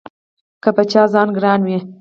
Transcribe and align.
که 0.63 0.69
په 0.75 0.83
چا 0.91 1.03
ځان 1.13 1.27
ګران 1.37 1.61
وي 1.67 1.79